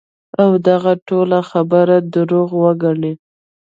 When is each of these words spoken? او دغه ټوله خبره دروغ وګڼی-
او 0.41 0.49
دغه 0.67 0.93
ټوله 1.07 1.39
خبره 1.49 1.97
دروغ 2.13 2.49
وګڼی- 2.63 3.13